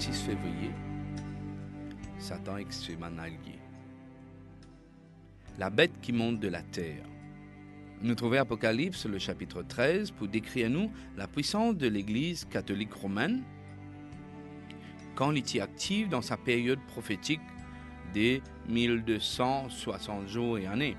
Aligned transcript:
février, 0.00 0.70
Satan 2.18 2.56
extrêmement 2.56 3.16
allié. 3.18 3.58
La 5.58 5.70
bête 5.70 6.00
qui 6.02 6.12
monte 6.12 6.40
de 6.40 6.48
la 6.48 6.62
terre. 6.62 7.04
Nous 8.02 8.16
trouvons 8.16 8.40
Apocalypse, 8.40 9.06
le 9.06 9.18
chapitre 9.18 9.62
13, 9.62 10.10
pour 10.10 10.26
décrire 10.26 10.68
nous 10.68 10.90
la 11.16 11.28
puissance 11.28 11.76
de 11.76 11.86
l'Église 11.86 12.44
catholique 12.44 12.92
romaine 12.92 13.42
quand 15.14 15.30
il 15.30 15.38
était 15.38 15.60
active 15.60 16.08
dans 16.08 16.22
sa 16.22 16.36
période 16.36 16.80
prophétique 16.88 17.40
des 18.12 18.42
1260 18.68 20.26
jours 20.26 20.58
et 20.58 20.66
années. 20.66 20.96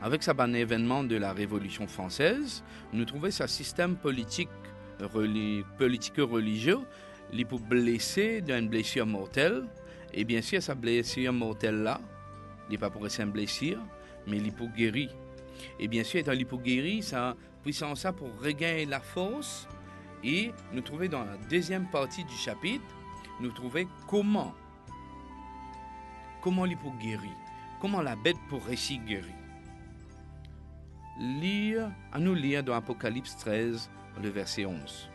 Avec 0.00 0.22
sa 0.22 0.32
ban 0.32 0.52
événement 0.54 1.04
de 1.04 1.16
la 1.16 1.34
Révolution 1.34 1.86
française, 1.86 2.64
nous 2.94 3.04
trouvons 3.04 3.30
sa 3.30 3.46
système 3.46 3.96
politique 3.96 4.48
politico-religieux, 5.78 6.80
il 7.34 7.46
peut 7.46 7.58
blesser 7.58 8.40
d'une 8.40 8.68
blessure 8.68 9.06
mortelle, 9.06 9.64
et 10.12 10.24
bien 10.24 10.40
sûr, 10.40 10.62
sa 10.62 10.74
blessure 10.74 11.32
mortelle-là, 11.32 12.00
il 12.68 12.72
n'est 12.72 12.78
pas 12.78 12.90
pour 12.90 13.06
une 13.06 13.30
blessure, 13.30 13.80
mais 14.26 14.38
il 14.38 14.52
peut 14.52 14.68
guérir. 14.76 15.10
Et 15.78 15.88
bien 15.88 16.04
sûr, 16.04 16.20
étant 16.20 16.32
il 16.32 16.46
guérir, 16.46 17.02
sa 17.02 17.34
puissance 17.62 18.06
pour 18.16 18.28
regagner 18.40 18.86
la 18.86 19.00
force, 19.00 19.66
et 20.22 20.52
nous 20.72 20.80
trouvons 20.80 21.08
dans 21.08 21.24
la 21.24 21.36
deuxième 21.50 21.90
partie 21.90 22.24
du 22.24 22.34
chapitre, 22.34 22.84
nous 23.40 23.50
trouvons 23.50 23.86
comment, 24.06 24.54
comment 26.40 26.66
il 26.66 26.76
peut 26.76 26.88
guérir, 27.00 27.32
comment 27.80 28.00
la 28.00 28.14
bête 28.14 28.38
pour 28.48 28.64
réussir 28.64 29.00
guérir. 29.04 29.34
Lire, 31.18 31.90
à 32.12 32.18
nous 32.18 32.34
lire 32.34 32.62
dans 32.62 32.74
Apocalypse 32.74 33.36
13, 33.36 33.90
le 34.22 34.28
verset 34.30 34.66
11. 34.66 35.10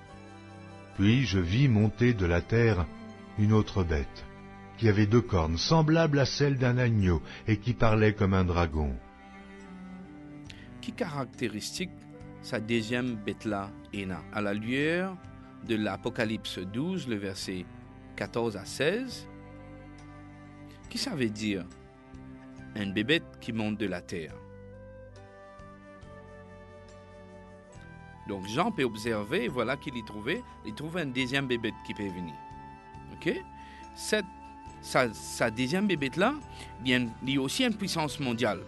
Puis 1.00 1.26
je 1.26 1.40
vis 1.40 1.70
monter 1.70 2.14
de 2.14 2.26
la 2.26 2.42
terre 2.42 2.86
une 3.38 3.54
autre 3.54 3.86
bête, 3.86 4.26
qui 4.78 4.90
avait 4.90 5.06
deux 5.06 5.22
cornes 5.22 5.58
semblables 5.58 6.20
à 6.20 6.26
celles 6.26 6.58
d'un 6.58 6.78
agneau 6.78 7.22
et 7.48 7.56
qui 7.56 7.74
parlait 7.74 8.14
comme 8.14 8.34
un 8.34 8.44
dragon. 8.44 8.94
Qui 10.82 10.92
caractéristique 10.92 11.90
sa 12.42 12.60
deuxième 12.60 13.16
bête-là, 13.16 13.72
Ena, 13.96 14.22
à 14.34 14.42
la 14.42 14.54
lueur 14.54 15.16
de 15.66 15.78
l'Apocalypse 15.78 16.60
12, 16.60 17.08
le 17.08 17.16
verset 17.16 17.66
14 18.18 18.58
à 18.58 18.66
16 18.66 19.26
Qui 20.90 20.98
ça 20.98 21.16
veut 21.16 21.30
dire 21.30 21.66
Un 22.76 22.92
bébé 22.92 23.22
qui 23.40 23.54
monte 23.54 23.78
de 23.78 23.86
la 23.86 24.02
terre. 24.02 24.36
Donc 28.30 28.48
Jean 28.48 28.72
peut 28.72 28.84
observer, 28.84 29.48
voilà 29.48 29.76
qu'il 29.76 29.98
y 29.98 30.04
trouvait, 30.04 30.44
il 30.64 30.76
trouve 30.76 30.98
un 30.98 31.08
deuxième 31.08 31.48
bébé 31.48 31.74
qui 31.86 31.96
peut 31.96 32.08
venir. 32.08 32.36
Ok? 33.12 33.34
Cette, 33.96 34.26
sa, 34.82 35.50
deuxième 35.50 35.88
bébé 35.88 36.12
là, 36.16 36.36
il 36.86 37.10
y 37.28 37.38
a 37.38 37.42
aussi 37.42 37.66
une 37.66 37.74
puissance 37.74 38.20
mondiale. 38.20 38.60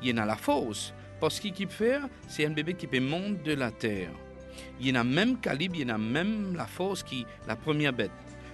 Il 0.00 0.08
y 0.08 0.12
en 0.12 0.22
a 0.22 0.24
la 0.24 0.36
force, 0.36 0.94
parce 1.20 1.40
qu'il 1.40 1.52
peut 1.52 1.66
faire, 1.66 2.08
c'est 2.28 2.46
un 2.46 2.50
bébé 2.50 2.74
qui 2.74 2.86
peut 2.86 3.00
monter 3.00 3.42
de 3.42 3.54
la 3.54 3.72
terre. 3.72 4.12
Il 4.80 4.86
y 4.86 4.92
en 4.92 5.00
a 5.00 5.04
même 5.04 5.38
calibre, 5.38 5.74
il 5.74 5.88
y 5.88 5.90
en 5.90 5.96
a 5.96 5.98
même 5.98 6.54
la 6.54 6.66
force 6.66 7.02
qui 7.02 7.26
la 7.48 7.56
première 7.56 7.92
bête. 7.92 8.12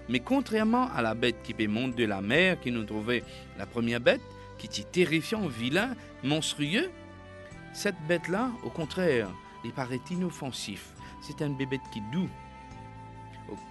Mais 0.09 0.21
contrairement 0.21 0.91
à 0.91 1.03
la 1.03 1.15
bête 1.15 1.43
qui 1.45 1.53
peut 1.53 1.67
monter 1.67 2.05
de 2.05 2.09
la 2.09 2.23
mer, 2.23 2.59
qui 2.61 2.73
nous 2.73 2.85
trouvait 2.85 3.25
la 3.59 3.67
première 3.67 4.01
bête, 4.01 4.23
qui 4.57 4.69
est 4.81 4.91
terrifiant, 4.91 5.47
vilain, 5.49 5.95
monstrueux, 6.25 6.91
cette 7.75 8.01
bête-là, 8.09 8.51
au 8.65 8.71
contraire, 8.71 9.29
il 9.65 9.73
paraît 9.73 10.01
inoffensif. 10.11 10.95
C'est 11.21 11.43
un 11.43 11.51
bébé 11.51 11.81
qui 11.93 12.01
doux. 12.13 12.29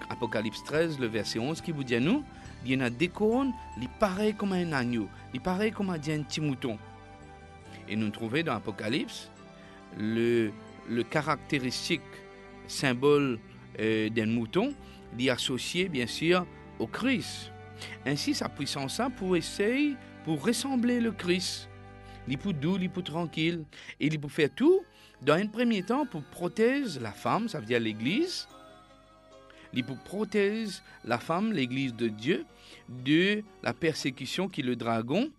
Apocalypse 0.09 0.63
13, 0.66 1.00
le 1.00 1.07
verset 1.07 1.39
11, 1.39 1.61
qui 1.61 1.72
vous 1.72 1.83
dit 1.83 1.95
à 1.95 2.00
nous, 2.00 2.23
il 2.66 2.73
y 2.73 2.77
en 2.77 2.81
a 2.81 2.89
des 2.89 3.07
cornes, 3.07 3.53
il 3.79 3.88
paraît 3.88 4.33
comme 4.33 4.51
un 4.51 4.73
agneau, 4.73 5.07
il 5.33 5.39
paraît 5.39 5.72
comme 5.72 5.89
un 5.89 6.00
petit 6.00 6.41
mouton. 6.41 6.77
Et 7.88 7.95
nous 7.95 8.09
trouvons 8.09 8.44
dans 8.44 8.55
Apocalypse 8.55 9.31
le, 9.97 10.51
le 10.89 11.03
caractéristique 11.03 12.01
symbole 12.67 13.39
euh, 13.79 14.09
d'un 14.09 14.27
mouton, 14.27 14.73
est 15.17 15.29
associé 15.29 15.89
bien 15.89 16.07
sûr 16.07 16.45
au 16.77 16.88
Christ. 16.88 17.51
Ainsi, 18.06 18.33
sa 18.33 18.50
puissance 18.50 19.01
pour 19.17 19.35
essayer, 19.35 19.95
pour 20.25 20.44
ressembler 20.44 21.00
le 21.00 21.11
Christ. 21.11 21.69
Il 22.27 22.38
peut 22.38 22.53
doux, 22.53 22.77
il 22.79 22.89
peut 22.89 23.01
tranquille. 23.01 23.63
Et 24.00 24.07
il 24.07 24.19
peut 24.19 24.27
faire 24.27 24.50
tout 24.56 24.81
dans 25.22 25.34
un 25.34 25.47
premier 25.47 25.84
temps, 25.84 26.06
pour 26.06 26.24
protéger 26.24 27.00
la 27.00 27.12
femme, 27.12 27.50
ça 27.50 27.59
veut 27.59 27.66
dire 27.66 27.80
l'Église, 27.80 28.47
il 29.74 29.84
pour 29.84 29.97
protéger 29.97 30.80
la 31.06 31.19
femme, 31.19 31.52
l'Église 31.52 31.94
de 31.94 32.07
Dieu, 32.07 32.46
de 32.88 33.44
la 33.62 33.74
persécution 33.74 34.47
qui 34.47 34.62
le 34.62 34.75
dragon, 34.75 35.30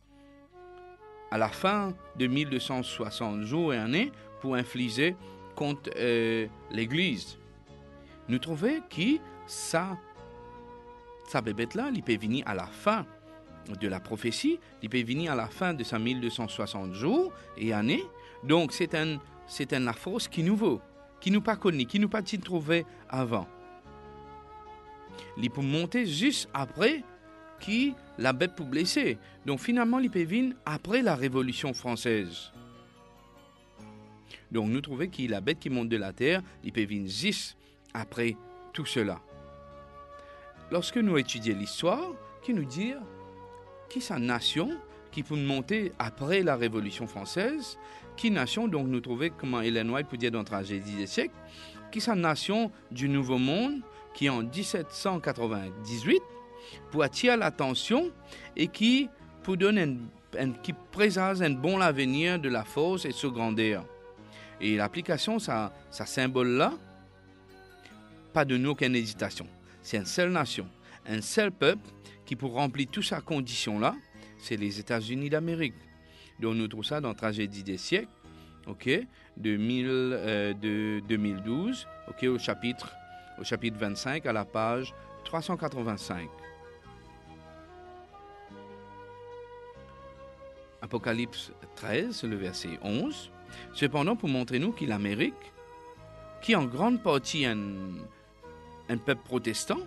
à 1.30 1.38
la 1.38 1.48
fin 1.48 1.94
de 2.16 2.26
1260 2.26 3.42
jours 3.42 3.72
et 3.72 3.78
années, 3.78 4.12
pour 4.40 4.54
infliger 4.54 5.16
contre 5.54 5.90
euh, 5.96 6.46
l'Église. 6.70 7.38
Nous 8.28 8.38
trouvons 8.38 8.80
que 8.88 9.18
ça, 9.46 9.98
ça 11.28 11.40
bébête-là, 11.40 11.90
il 11.94 12.02
peut 12.02 12.16
venir 12.16 12.46
à 12.46 12.54
la 12.54 12.66
fin 12.66 13.06
de 13.80 13.88
la 13.88 14.00
prophétie, 14.00 14.58
il 14.82 14.88
peut 14.88 15.02
venir 15.02 15.32
à 15.32 15.34
la 15.34 15.46
fin 15.46 15.74
de 15.74 15.84
sa 15.84 15.98
1260 15.98 16.94
jours 16.94 17.32
et 17.56 17.72
années. 17.72 18.04
Donc 18.44 18.72
c'est 18.72 18.94
un 18.94 19.18
c'est 19.50 19.72
un 19.72 19.92
force 19.92 20.28
qui 20.28 20.44
nous 20.44 20.56
vaut, 20.56 20.80
qui 21.20 21.32
nous 21.32 21.40
pas 21.40 21.56
connu, 21.56 21.84
qui 21.84 21.98
nous 21.98 22.08
pas 22.08 22.22
trouvé 22.22 22.86
avant. 23.08 23.48
Il 25.36 25.50
peut 25.50 25.60
monter 25.60 26.06
juste 26.06 26.48
après 26.54 27.02
qui 27.58 27.94
la 28.16 28.32
bête 28.32 28.54
pour 28.54 28.66
blesser. 28.66 29.18
Donc 29.44 29.58
finalement, 29.58 29.98
il 29.98 30.08
peut 30.08 30.24
après 30.64 31.02
la 31.02 31.16
Révolution 31.16 31.74
française. 31.74 32.52
Donc 34.52 34.68
nous 34.68 34.80
trouvons 34.80 35.08
que 35.08 35.28
la 35.28 35.40
bête 35.40 35.58
qui 35.58 35.68
monte 35.68 35.88
de 35.88 35.96
la 35.96 36.12
terre, 36.12 36.42
il 36.62 36.72
peut 36.72 36.84
venir 36.84 37.10
juste 37.10 37.56
après 37.92 38.36
tout 38.72 38.86
cela. 38.86 39.20
Lorsque 40.70 40.96
nous 40.96 41.18
étudions 41.18 41.56
l'histoire, 41.56 42.12
qui 42.42 42.54
nous 42.54 42.64
dit 42.64 42.94
qui 43.88 44.00
sa 44.00 44.20
nation 44.20 44.70
qui 45.10 45.22
peut 45.22 45.36
monter 45.36 45.92
après 45.98 46.42
la 46.42 46.56
Révolution 46.56 47.06
française, 47.06 47.78
qui 48.16 48.30
nation, 48.30 48.68
donc 48.68 48.86
nous 48.86 49.00
trouvons 49.00 49.28
comment 49.36 49.60
Hélène 49.60 49.90
White 49.90 50.08
peut 50.08 50.16
dire 50.16 50.30
dans 50.30 50.44
Tragédie 50.44 50.94
des 50.94 51.06
siècles, 51.06 51.34
qui 51.90 52.00
sa 52.00 52.14
nation 52.14 52.70
du 52.90 53.08
Nouveau 53.08 53.38
Monde, 53.38 53.80
qui 54.14 54.28
en 54.28 54.42
1798, 54.42 56.20
pour 56.90 57.02
attirer 57.02 57.36
l'attention 57.36 58.10
et 58.56 58.68
qui 58.68 59.08
pour 59.42 59.56
donner 59.56 59.96
qui 60.62 60.72
présage 60.92 61.42
un 61.42 61.50
bon 61.50 61.80
avenir 61.80 62.38
de 62.38 62.48
la 62.48 62.62
force 62.62 63.04
et 63.04 63.12
grandeur. 63.24 63.84
Et 64.60 64.76
l'application, 64.76 65.38
ça, 65.38 65.72
ça 65.90 66.06
symbole-là, 66.06 66.72
pas 68.32 68.44
de 68.44 68.56
nous 68.56 68.70
aucune 68.70 68.94
hésitation. 68.94 69.46
C'est 69.82 69.96
une 69.96 70.06
seule 70.06 70.30
nation, 70.30 70.68
un 71.06 71.20
seul 71.20 71.50
peuple 71.50 71.88
qui 72.26 72.36
pour 72.36 72.52
remplir 72.52 72.86
toutes 72.92 73.04
ces 73.04 73.20
conditions-là, 73.24 73.96
c'est 74.42 74.56
les 74.56 74.80
États-Unis 74.80 75.30
d'Amérique. 75.30 75.74
Donc 76.40 76.56
nous 76.56 76.68
trouvons 76.68 76.82
ça 76.82 77.00
dans 77.00 77.14
Tragédie 77.14 77.62
des 77.62 77.76
siècles, 77.76 78.08
ok, 78.66 78.88
de, 79.36 79.58
euh, 79.58 80.54
de 80.54 81.00
2012, 81.06 81.86
ok, 82.08 82.24
au 82.24 82.38
chapitre, 82.38 82.94
au 83.38 83.44
chapitre 83.44 83.78
25, 83.78 84.26
à 84.26 84.32
la 84.32 84.44
page 84.44 84.94
385. 85.24 86.28
Apocalypse 90.82 91.52
13, 91.76 92.24
le 92.24 92.36
verset 92.36 92.78
11. 92.82 93.30
Cependant, 93.74 94.16
pour 94.16 94.28
montrer 94.28 94.58
nous 94.58 94.72
que 94.72 94.84
l'Amérique, 94.84 95.34
qui 96.40 96.56
en 96.56 96.64
grande 96.64 97.02
partie 97.02 97.44
un, 97.44 97.58
un 98.88 98.96
peuple 98.96 99.22
protestant, 99.24 99.80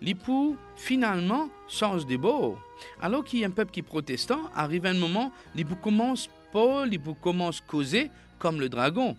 l'époux 0.00 0.56
finalement 0.76 1.48
change 1.68 2.06
de 2.06 2.16
bord. 2.16 2.58
Alors 3.00 3.24
qu'il 3.24 3.40
y 3.40 3.44
a 3.44 3.46
un 3.46 3.50
peuple 3.50 3.70
qui 3.70 3.80
est 3.80 3.84
protestant, 3.84 4.40
arrive 4.54 4.86
un 4.86 4.94
moment, 4.94 5.32
l'époux 5.54 5.76
commence 5.76 6.28
pas, 6.52 6.86
l'époux 6.86 7.14
commence 7.14 7.60
causer 7.60 8.10
comme 8.38 8.60
le 8.60 8.68
dragon. 8.68 9.16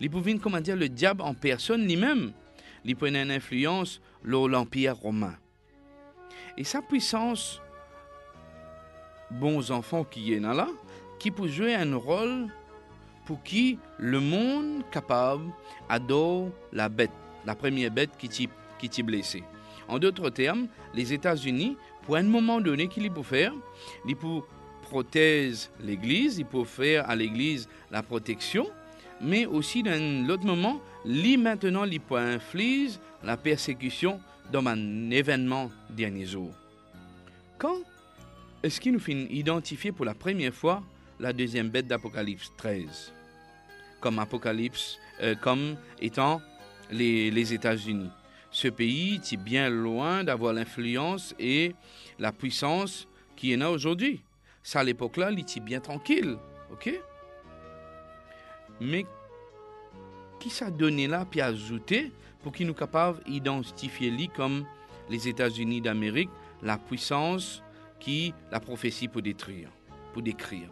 L'époux 0.00 0.20
vient, 0.20 0.38
comment 0.38 0.60
dire, 0.60 0.76
le 0.76 0.88
diable 0.88 1.22
en 1.22 1.34
personne 1.34 1.84
lui-même. 1.84 2.32
Il 2.84 2.96
prend 2.96 3.06
une 3.06 3.30
influence 3.30 4.00
sur 4.28 4.48
l'Empire 4.48 4.96
romain. 4.96 5.36
Et 6.58 6.64
sa 6.64 6.82
puissance, 6.82 7.60
bons 9.30 9.70
enfants 9.70 10.04
qui 10.04 10.32
est 10.32 10.40
là, 10.40 10.68
qui 11.18 11.30
peut 11.30 11.46
jouer 11.46 11.74
un 11.74 11.94
rôle 11.94 12.48
pour 13.26 13.42
qui 13.44 13.78
le 13.98 14.18
monde 14.18 14.82
capable 14.90 15.44
adore 15.88 16.50
la 16.72 16.88
bête, 16.88 17.12
la 17.46 17.54
première 17.54 17.92
bête 17.92 18.10
qui 18.18 18.28
type 18.28 18.50
qui 18.88 19.00
est 19.00 19.04
blessé. 19.04 19.42
En 19.88 19.98
d'autres 19.98 20.30
termes, 20.30 20.68
les 20.94 21.12
États-Unis, 21.12 21.76
pour 22.02 22.16
un 22.16 22.22
moment 22.22 22.60
donné, 22.60 22.88
qu'ils 22.88 23.10
peuvent 23.10 23.24
faire, 23.24 23.52
ils 24.06 24.16
peuvent 24.16 24.42
protéger 24.82 25.68
l'Église, 25.80 26.38
ils 26.38 26.46
peuvent 26.46 26.64
faire 26.66 27.08
à 27.08 27.16
l'Église 27.16 27.68
la 27.90 28.02
protection, 28.02 28.66
mais 29.20 29.46
aussi 29.46 29.82
dans 29.82 30.26
l'autre 30.26 30.44
moment, 30.44 30.80
lui 31.04 31.36
maintenant, 31.36 31.84
il 31.84 32.00
peut 32.00 32.16
infliger 32.16 32.98
la 33.22 33.36
persécution 33.36 34.20
dans 34.52 34.66
un 34.66 35.10
événement 35.10 35.70
dernier 35.90 36.26
jour. 36.26 36.50
Quand 37.58 37.78
est-ce 38.62 38.80
qu'il 38.80 38.92
nous 38.92 39.00
fait 39.00 39.12
identifier 39.30 39.92
pour 39.92 40.04
la 40.04 40.14
première 40.14 40.54
fois 40.54 40.82
la 41.18 41.32
deuxième 41.32 41.68
bête 41.68 41.86
d'Apocalypse 41.86 42.50
13 42.56 43.12
comme 44.02 44.18
Apocalypse, 44.18 44.98
euh, 45.22 45.34
comme 45.36 45.76
étant 46.00 46.42
les, 46.90 47.30
les 47.30 47.54
États-Unis. 47.54 48.10
Ce 48.52 48.68
pays 48.68 49.14
est 49.14 49.36
bien 49.36 49.70
loin 49.70 50.24
d'avoir 50.24 50.52
l'influence 50.52 51.34
et 51.38 51.74
la 52.18 52.32
puissance 52.32 53.08
qu'il 53.34 53.50
y 53.50 53.56
en 53.56 53.62
a 53.62 53.70
aujourd'hui. 53.70 54.22
Ça, 54.62 54.80
à 54.80 54.84
l'époque-là, 54.84 55.30
il 55.32 55.40
était 55.40 55.60
bien 55.60 55.80
tranquille. 55.80 56.36
OK? 56.70 56.92
Mais 58.80 59.06
qui 60.38 60.50
ça 60.50 60.70
donné 60.70 61.06
là, 61.06 61.24
puis 61.28 61.40
ajouté 61.40 62.12
pour 62.42 62.52
qu'il 62.52 62.66
nous 62.66 62.74
capable 62.74 63.24
d'identifier 63.24 64.10
lui 64.10 64.28
comme 64.28 64.66
les 65.08 65.28
États-Unis 65.28 65.80
d'Amérique, 65.80 66.30
la 66.62 66.76
puissance 66.76 67.62
qui 67.98 68.34
la 68.50 68.60
prophétie 68.60 69.08
pour 69.08 69.22
détruire, 69.22 69.70
pour 70.12 70.22
décrire? 70.22 70.68